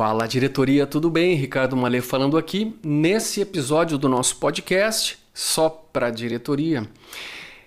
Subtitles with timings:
[0.00, 1.34] Fala diretoria, tudo bem?
[1.34, 6.88] Ricardo Malê falando aqui nesse episódio do nosso podcast Só para Diretoria.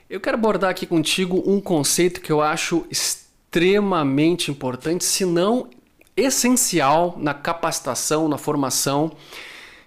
[0.10, 5.70] Eu quero abordar aqui contigo um conceito que eu acho extremamente importante, se não
[6.18, 9.12] essencial na capacitação, na formação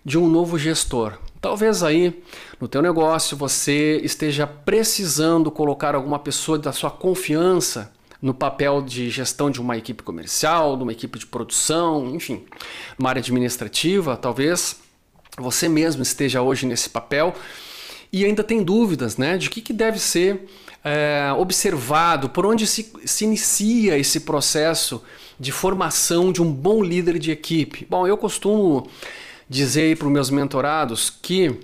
[0.04, 1.18] de um novo gestor.
[1.40, 2.22] Talvez aí
[2.60, 9.10] no teu negócio você esteja precisando colocar alguma pessoa da sua confiança no papel de
[9.10, 12.44] gestão de uma equipe comercial, de uma equipe de produção, enfim,
[12.98, 14.77] uma área administrativa, talvez
[15.38, 17.34] você mesmo esteja hoje nesse papel
[18.12, 20.46] e ainda tem dúvidas né, de que, que deve ser
[20.82, 25.02] é, observado, por onde se, se inicia esse processo
[25.38, 27.86] de formação de um bom líder de equipe.
[27.91, 28.88] Bom, eu costumo
[29.48, 31.60] dizer para os meus mentorados que,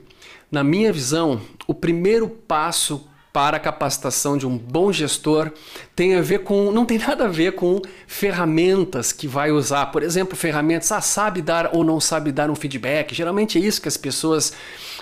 [0.51, 5.51] na minha visão, o primeiro passo para a capacitação de um bom gestor
[5.95, 9.87] tem a ver com não tem nada a ver com ferramentas que vai usar.
[9.87, 13.15] Por exemplo ferramentas ah, sabe dar ou não sabe dar um feedback?
[13.15, 14.53] Geralmente é isso que as pessoas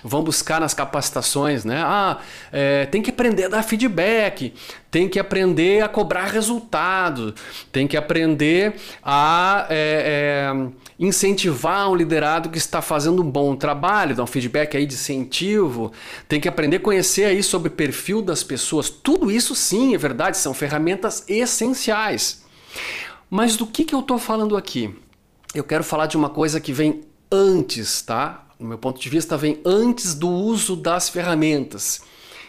[0.03, 1.83] vão buscar nas capacitações né?
[1.85, 2.19] Ah
[2.53, 4.53] é, tem que aprender a dar feedback
[4.91, 7.35] tem que aprender a cobrar resultado
[7.71, 14.15] tem que aprender a é, é, incentivar um liderado que está fazendo um bom trabalho
[14.15, 15.93] dar um feedback aí de incentivo
[16.29, 18.89] tem que aprender a conhecer aí sobre perfil das pessoas.
[18.89, 20.81] Tudo isso sim, é verdade, são ferramentas
[21.29, 22.45] essenciais.
[23.29, 24.95] Mas do que, que eu estou falando aqui?
[25.55, 28.47] Eu quero falar de uma coisa que vem antes, tá?
[28.59, 32.03] No meu ponto de vista, vem antes do uso das ferramentas,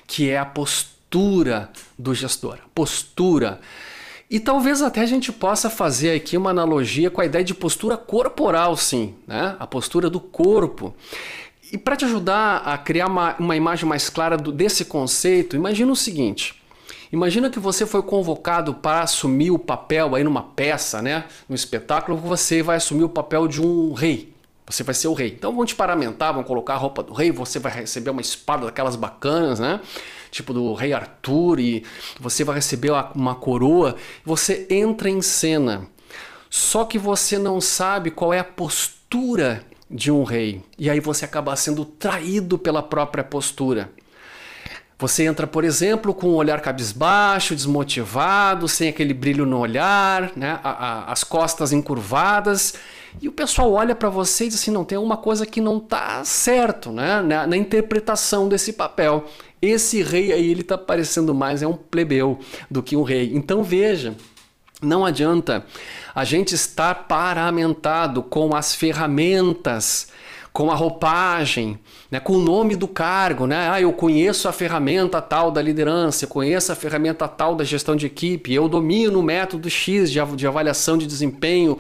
[0.08, 2.58] que é a postura do gestor.
[2.74, 3.62] Postura.
[4.30, 7.98] E talvez até a gente possa fazer aqui uma analogia com a ideia de postura
[7.98, 9.56] corporal, sim, né?
[9.60, 10.96] A postura do corpo.
[11.72, 15.92] E para te ajudar a criar uma, uma imagem mais clara do, desse conceito, imagina
[15.92, 16.61] o seguinte.
[17.12, 21.26] Imagina que você foi convocado para assumir o papel aí numa peça, né?
[21.50, 24.34] No espetáculo, você vai assumir o papel de um rei.
[24.66, 25.36] Você vai ser o rei.
[25.38, 28.66] Então vão te paramentar, vão colocar a roupa do rei, você vai receber uma espada
[28.66, 29.82] daquelas bacanas, né?
[30.32, 31.84] Tipo do rei Arthur, e
[32.18, 33.98] você vai receber uma coroa.
[34.24, 35.86] Você entra em cena.
[36.50, 40.64] Só que você não sabe qual é a postura de um rei.
[40.80, 43.92] E aí você acaba sendo traído pela própria postura.
[45.02, 50.60] Você entra, por exemplo, com um olhar cabisbaixo, desmotivado, sem aquele brilho no olhar, né?
[50.64, 52.76] A, a, as costas encurvadas,
[53.20, 55.78] e o pessoal olha para você e diz assim: não, tem alguma coisa que não
[55.78, 57.20] está certo né?
[57.24, 59.26] Na, na, interpretação desse papel.
[59.60, 62.38] Esse rei aí, ele está parecendo mais é um plebeu
[62.70, 63.32] do que um rei.
[63.34, 64.16] Então veja,
[64.84, 65.66] não adianta
[66.14, 70.10] a gente estar paramentado com as ferramentas,
[70.54, 71.80] com a roupagem,
[72.10, 73.48] né, com o nome do cargo.
[73.48, 73.70] Né?
[73.70, 77.96] Ah, eu conheço a ferramenta tal da liderança, eu conheço a ferramenta tal da gestão
[77.96, 81.80] de equipe, eu domino o método X de, de avaliação de desempenho,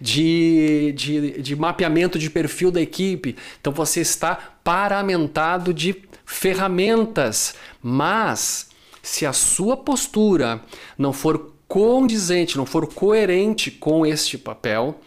[0.00, 3.36] de, de, de mapeamento de perfil da equipe.
[3.60, 8.70] Então você está paramentado de ferramentas, mas
[9.02, 10.60] se a sua postura
[10.98, 15.00] não for condizente, não for coerente com este papel,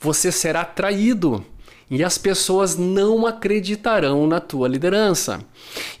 [0.00, 1.44] você será traído
[1.92, 5.44] e as pessoas não acreditarão na tua liderança.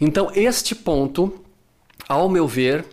[0.00, 1.44] Então, este ponto,
[2.08, 2.86] ao meu ver,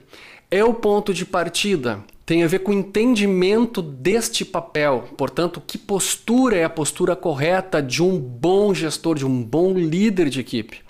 [0.52, 2.04] é o ponto de partida.
[2.26, 5.08] Tem a ver com o entendimento deste papel.
[5.16, 10.30] Portanto, que postura é a postura correta de um bom gestor, de um bom líder
[10.30, 10.82] de equipe?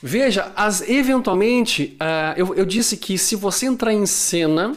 [0.00, 4.76] Veja, as, eventualmente, uh, eu, eu, disse que se você entrar em cena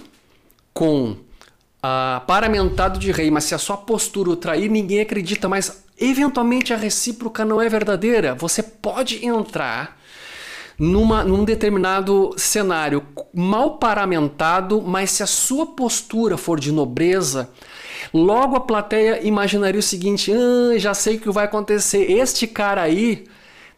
[0.74, 5.81] com uh, paramentado de rei, mas se a sua postura o trair, ninguém acredita, mas
[6.02, 8.36] eventualmente a recíproca não é verdadeira.
[8.36, 9.98] Você pode entrar
[10.78, 13.04] numa, num determinado cenário
[13.34, 17.50] mal paramentado, mas se a sua postura for de nobreza,
[18.12, 22.12] logo a plateia imaginaria o seguinte: ah, já sei o que vai acontecer.
[22.12, 23.26] Este cara aí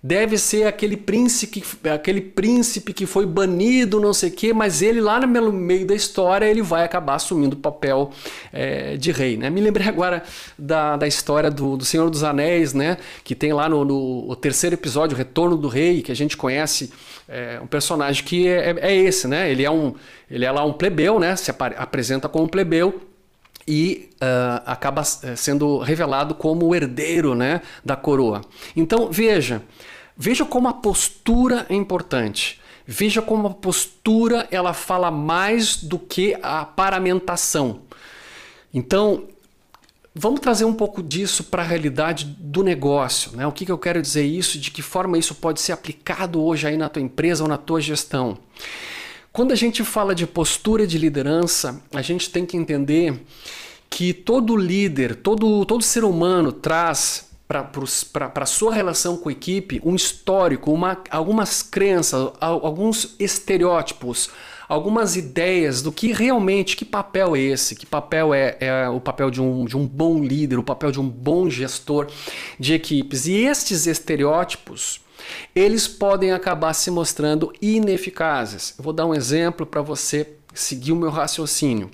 [0.04, 5.00] deve ser aquele príncipe, aquele príncipe que foi banido, não sei o quê, mas ele
[5.00, 8.12] lá no meio da história ele vai acabar assumindo o papel
[8.52, 9.38] é, de rei.
[9.38, 9.50] Né?
[9.50, 10.22] Me lembrei agora
[10.60, 12.98] da, da história do, do Senhor dos Anéis, né?
[13.24, 16.92] que tem lá no, no terceiro episódio, Retorno do Rei, que a gente conhece
[17.30, 19.50] é, um personagem que é, é, é, esse, né?
[19.50, 19.96] ele, é um,
[20.30, 21.34] ele é lá um plebeu, né?
[21.38, 23.02] se apresenta como plebeu,
[23.66, 28.42] e uh, acaba eh, sendo revelado como o herdeiro né, da coroa.
[28.76, 29.62] Então veja,
[30.16, 32.60] Veja como a postura é importante.
[32.86, 37.82] Veja como a postura ela fala mais do que a paramentação.
[38.74, 39.24] Então,
[40.14, 43.36] vamos trazer um pouco disso para a realidade do negócio.
[43.36, 43.48] Né?
[43.48, 44.60] O que, que eu quero dizer isso?
[44.60, 47.80] De que forma isso pode ser aplicado hoje aí na tua empresa ou na tua
[47.80, 48.38] gestão?
[49.32, 53.26] Quando a gente fala de postura de liderança, a gente tem que entender
[53.90, 59.82] que todo líder, todo, todo ser humano traz para a sua relação com a equipe
[59.86, 64.30] um histórico, uma, algumas crenças, alguns estereótipos,
[64.68, 69.30] algumas ideias do que realmente, que papel é esse, que papel é, é o papel
[69.30, 72.08] de um, de um bom líder, o papel de um bom gestor
[72.60, 73.28] de equipes.
[73.28, 75.02] E estes estereótipos,
[75.54, 78.74] eles podem acabar se mostrando ineficazes.
[78.78, 81.90] Eu vou dar um exemplo para você seguir o meu raciocínio.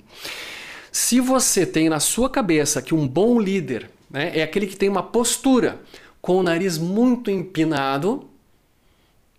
[0.92, 4.88] Se você tem na sua cabeça que um bom líder né, é aquele que tem
[4.88, 5.80] uma postura
[6.20, 8.28] com o nariz muito empinado,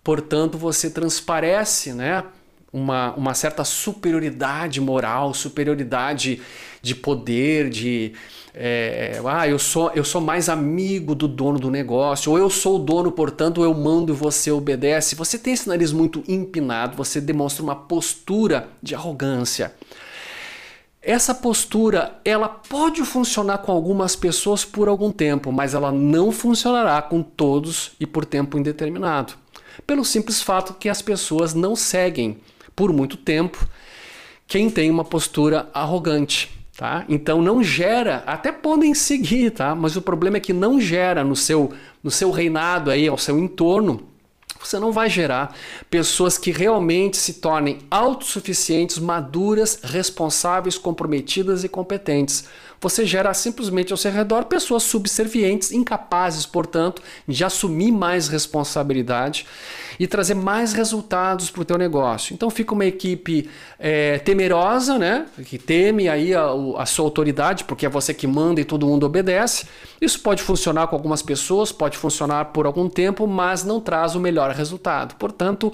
[0.04, 2.24] portanto você transparece né,
[2.72, 6.42] uma, uma certa superioridade moral, superioridade
[6.82, 8.14] de poder, de
[8.54, 12.76] é, ah, eu sou, eu sou mais amigo do dono do negócio, ou eu sou
[12.76, 15.16] o dono, portanto eu mando e você obedece.
[15.16, 19.74] Você tem esse nariz muito empinado, você demonstra uma postura de arrogância.
[21.02, 27.02] Essa postura, ela pode funcionar com algumas pessoas por algum tempo, mas ela não funcionará
[27.02, 29.34] com todos e por tempo indeterminado.
[29.88, 32.38] Pelo simples fato que as pessoas não seguem
[32.76, 33.68] por muito tempo
[34.48, 36.52] quem tem uma postura arrogante.
[36.78, 37.06] Tá?
[37.10, 39.76] Então não gera, até podem seguir, tá?
[39.76, 41.72] mas o problema é que não gera no seu,
[42.02, 44.11] no seu reinado aí, ao seu entorno,
[44.64, 45.56] você não vai gerar
[45.90, 52.46] pessoas que realmente se tornem autossuficientes, maduras, responsáveis, comprometidas e competentes.
[52.80, 59.46] Você gera simplesmente ao seu redor pessoas subservientes, incapazes, portanto, de assumir mais responsabilidade
[60.02, 62.34] e trazer mais resultados para o teu negócio.
[62.34, 65.28] Então fica uma equipe é, temerosa, né?
[65.46, 69.06] que teme aí a, a sua autoridade, porque é você que manda e todo mundo
[69.06, 69.68] obedece.
[70.02, 74.20] Isso pode funcionar com algumas pessoas, pode funcionar por algum tempo, mas não traz o
[74.20, 75.14] melhor resultado.
[75.18, 75.72] Portanto,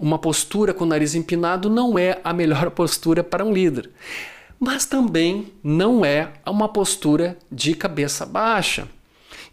[0.00, 3.88] uma postura com o nariz empinado não é a melhor postura para um líder.
[4.58, 8.88] Mas também não é uma postura de cabeça baixa.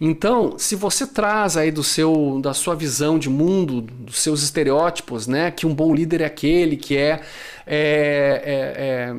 [0.03, 5.27] Então, se você traz aí do seu, da sua visão de mundo, dos seus estereótipos,
[5.27, 7.21] né, que um bom líder é aquele que é,
[7.67, 9.15] é, é, é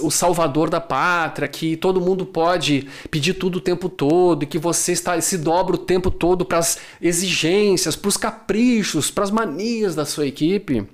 [0.00, 4.58] o salvador da pátria, que todo mundo pode pedir tudo o tempo todo, e que
[4.58, 9.30] você está, se dobra o tempo todo para as exigências, para os caprichos, para as
[9.30, 10.88] manias da sua equipe.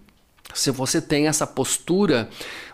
[0.54, 2.28] Se você tem essa postura,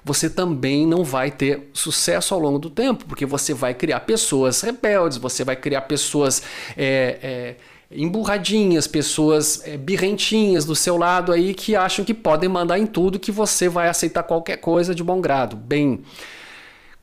[0.04, 4.60] você também não vai ter sucesso ao longo do tempo, porque você vai criar pessoas
[4.60, 6.42] rebeldes, você vai criar pessoas
[6.76, 7.56] é, é,
[7.90, 13.18] emburradinhas, pessoas é, birrentinhas do seu lado aí que acham que podem mandar em tudo,
[13.18, 15.56] que você vai aceitar qualquer coisa de bom grado.
[15.56, 16.02] Bem,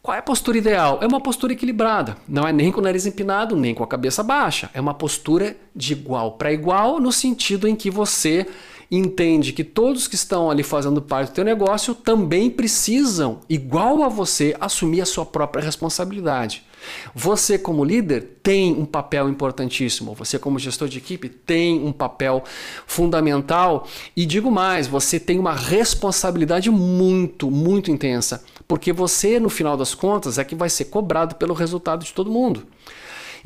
[0.01, 0.99] qual é a postura ideal?
[1.01, 2.15] É uma postura equilibrada.
[2.25, 4.69] Não é nem com o nariz empinado, nem com a cabeça baixa.
[4.73, 8.47] É uma postura de igual para igual, no sentido em que você
[8.89, 14.09] entende que todos que estão ali fazendo parte do teu negócio também precisam, igual a
[14.09, 16.63] você, assumir a sua própria responsabilidade.
[17.13, 20.13] Você, como líder, tem um papel importantíssimo.
[20.13, 22.43] Você, como gestor de equipe, tem um papel
[22.85, 23.87] fundamental.
[24.15, 28.43] E digo mais: você tem uma responsabilidade muito, muito intensa.
[28.67, 32.31] Porque você, no final das contas, é que vai ser cobrado pelo resultado de todo
[32.31, 32.65] mundo.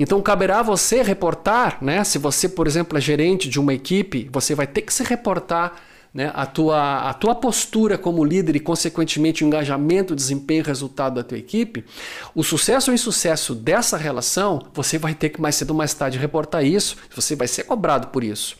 [0.01, 2.03] Então caberá a você reportar, né?
[2.03, 5.75] Se você, por exemplo, é gerente de uma equipe, você vai ter que se reportar
[6.11, 11.15] né, a, tua, a tua postura como líder e, consequentemente, o engajamento, desempenho e resultado
[11.15, 11.85] da tua equipe,
[12.33, 16.17] o sucesso ou insucesso dessa relação, você vai ter que mais cedo ou mais tarde
[16.17, 18.57] reportar isso, você vai ser cobrado por isso.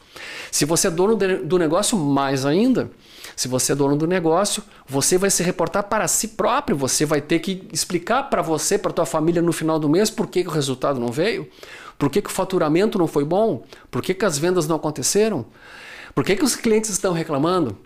[0.52, 2.92] Se você é dono do negócio, mais ainda,
[3.36, 7.22] se você é dono do negócio, você vai se reportar para si próprio, você vai
[7.22, 10.50] ter que explicar para você, para tua família no final do mês por que, que
[10.50, 11.48] o resultado não veio,
[11.98, 15.46] por que, que o faturamento não foi bom, por que, que as vendas não aconteceram,
[16.14, 17.78] por que, que os clientes estão reclamando.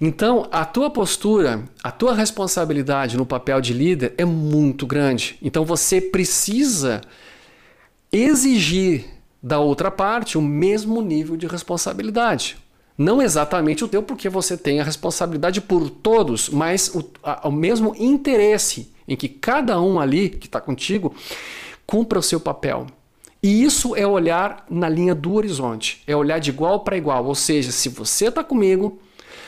[0.00, 5.38] Então, a tua postura, a tua responsabilidade no papel de líder é muito grande.
[5.40, 7.00] Então, você precisa
[8.10, 9.04] exigir
[9.42, 12.56] da outra parte o mesmo nível de responsabilidade.
[12.96, 17.52] Não exatamente o teu, porque você tem a responsabilidade por todos, mas o, a, o
[17.52, 21.14] mesmo interesse em que cada um ali que está contigo
[21.86, 22.86] cumpra o seu papel.
[23.42, 27.26] E isso é olhar na linha do horizonte, é olhar de igual para igual.
[27.26, 28.98] Ou seja, se você está comigo,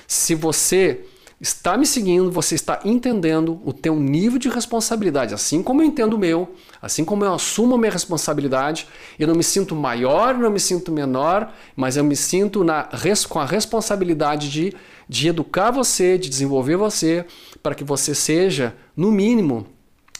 [0.06, 1.06] se você
[1.40, 6.14] está me seguindo, você está entendendo o teu nível de responsabilidade, assim como eu entendo
[6.14, 8.88] o meu, assim como eu assumo a minha responsabilidade,
[9.18, 12.88] eu não me sinto maior, não me sinto menor, mas eu me sinto na,
[13.28, 14.74] com a responsabilidade de,
[15.06, 17.26] de educar você, de desenvolver você,
[17.62, 19.66] para que você seja, no mínimo,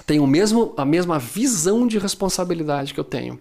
[0.04, 3.40] tenha o mesmo, a mesma visão de responsabilidade que eu tenho.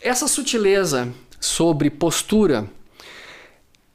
[0.00, 2.70] Essa sutileza sobre postura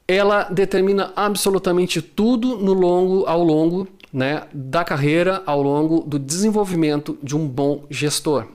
[0.08, 7.18] ela determina absolutamente tudo no longo, ao longo né, da carreira ao longo do desenvolvimento
[7.22, 8.46] de um bom gestor.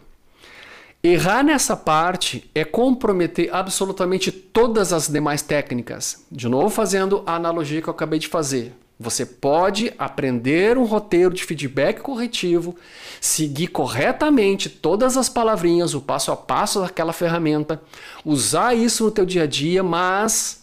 [1.03, 6.25] Errar nessa parte é comprometer absolutamente todas as demais técnicas.
[6.31, 8.74] De novo, fazendo a analogia que eu acabei de fazer.
[9.00, 12.75] Você pode aprender um roteiro de feedback corretivo,
[13.20, 17.81] seguir corretamente todas as palavrinhas, o passo a passo daquela ferramenta,
[18.24, 20.61] usar isso no teu dia a dia, mas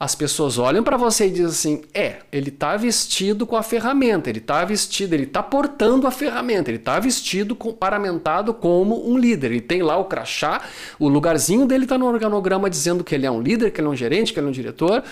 [0.00, 4.30] as pessoas olham para você e dizem assim: é, ele está vestido com a ferramenta,
[4.30, 9.18] ele está vestido, ele está portando a ferramenta, ele está vestido, com, paramentado como um
[9.18, 9.50] líder.
[9.50, 10.62] Ele tem lá o crachá,
[10.98, 13.90] o lugarzinho dele está no organograma dizendo que ele é um líder, que ele é
[13.90, 15.04] um gerente, que ele é um diretor,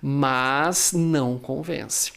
[0.00, 2.12] mas não convence.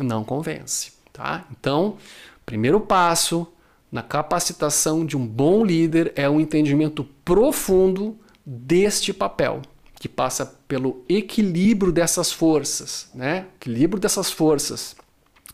[0.00, 0.90] Não convence.
[1.12, 1.44] Tá?
[1.52, 1.96] Então,
[2.44, 3.46] primeiro passo
[3.90, 9.62] na capacitação de um bom líder é um entendimento profundo deste papel
[10.02, 13.46] que passa pelo equilíbrio dessas forças, né?
[13.60, 14.96] Equilíbrio dessas forças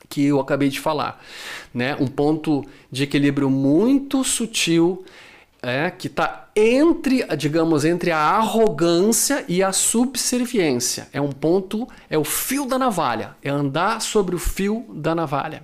[0.08, 1.22] que eu acabei de falar,
[1.74, 1.94] né?
[2.00, 5.04] Um ponto de equilíbrio muito sutil,
[5.60, 11.10] é, que está entre, digamos, entre a arrogância e a subserviência.
[11.12, 15.62] É um ponto, é o fio da navalha, é andar sobre o fio da navalha.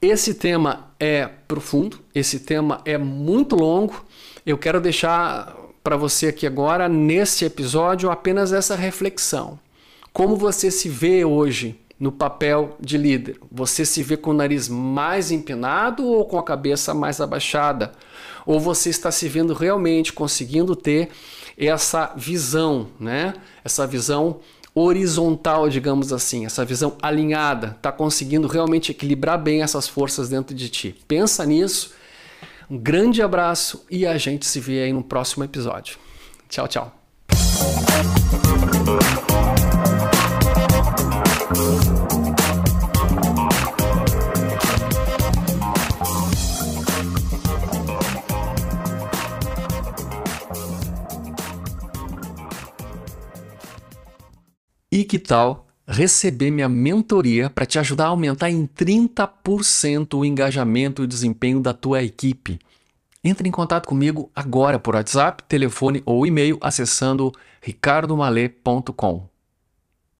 [0.00, 4.06] Esse tema é profundo, esse tema é muito longo.
[4.46, 9.58] Eu quero deixar para você aqui agora, nesse episódio, apenas essa reflexão.
[10.12, 13.38] Como você se vê hoje no papel de líder?
[13.50, 17.92] Você se vê com o nariz mais empinado ou com a cabeça mais abaixada?
[18.46, 21.08] Ou você está se vendo realmente conseguindo ter
[21.56, 23.34] essa visão, né?
[23.64, 24.40] Essa visão
[24.74, 30.68] horizontal, digamos assim, essa visão alinhada, está conseguindo realmente equilibrar bem essas forças dentro de
[30.68, 30.96] ti.
[31.06, 31.92] Pensa nisso
[32.72, 35.98] um grande abraço e a gente se vê aí no próximo episódio.
[36.48, 36.90] Tchau, tchau.
[54.90, 61.02] E que tal receber minha mentoria para te ajudar a aumentar em 30% o engajamento
[61.02, 62.58] e o desempenho da tua equipe.
[63.24, 69.31] Entre em contato comigo agora por WhatsApp, telefone ou e-mail acessando ricardomale.com.